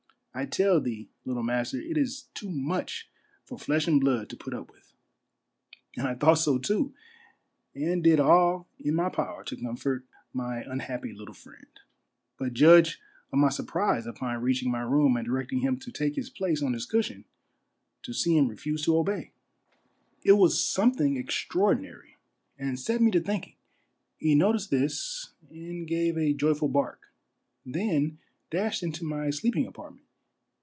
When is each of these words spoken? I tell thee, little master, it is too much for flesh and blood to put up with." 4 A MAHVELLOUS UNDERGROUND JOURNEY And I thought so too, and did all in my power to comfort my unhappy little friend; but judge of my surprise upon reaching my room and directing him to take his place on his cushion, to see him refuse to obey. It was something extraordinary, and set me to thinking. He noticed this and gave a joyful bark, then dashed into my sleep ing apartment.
I 0.33 0.45
tell 0.45 0.79
thee, 0.79 1.09
little 1.25 1.43
master, 1.43 1.77
it 1.77 1.97
is 1.97 2.29
too 2.33 2.49
much 2.49 3.09
for 3.43 3.57
flesh 3.59 3.85
and 3.85 3.99
blood 3.99 4.29
to 4.29 4.37
put 4.37 4.53
up 4.53 4.71
with." 4.71 4.93
4 5.95 6.05
A 6.05 6.07
MAHVELLOUS 6.07 6.07
UNDERGROUND 6.07 6.07
JOURNEY 6.07 6.07
And 6.07 6.07
I 6.07 6.19
thought 6.19 6.33
so 6.35 6.57
too, 6.57 6.93
and 7.93 8.01
did 8.01 8.19
all 8.21 8.69
in 8.79 8.95
my 8.95 9.09
power 9.09 9.43
to 9.43 9.57
comfort 9.57 10.05
my 10.31 10.61
unhappy 10.63 11.11
little 11.11 11.33
friend; 11.33 11.67
but 12.37 12.53
judge 12.53 13.01
of 13.33 13.39
my 13.39 13.49
surprise 13.49 14.05
upon 14.07 14.41
reaching 14.41 14.71
my 14.71 14.79
room 14.79 15.17
and 15.17 15.25
directing 15.27 15.59
him 15.59 15.77
to 15.79 15.91
take 15.91 16.15
his 16.15 16.29
place 16.29 16.63
on 16.63 16.71
his 16.71 16.85
cushion, 16.85 17.25
to 18.03 18.13
see 18.13 18.37
him 18.37 18.47
refuse 18.47 18.83
to 18.83 18.97
obey. 18.97 19.33
It 20.23 20.37
was 20.37 20.63
something 20.63 21.17
extraordinary, 21.17 22.15
and 22.57 22.79
set 22.79 23.01
me 23.01 23.11
to 23.11 23.19
thinking. 23.19 23.57
He 24.17 24.35
noticed 24.35 24.69
this 24.69 25.33
and 25.49 25.85
gave 25.85 26.17
a 26.17 26.31
joyful 26.31 26.69
bark, 26.69 27.11
then 27.65 28.19
dashed 28.49 28.81
into 28.81 29.03
my 29.03 29.29
sleep 29.31 29.57
ing 29.57 29.67
apartment. 29.67 30.05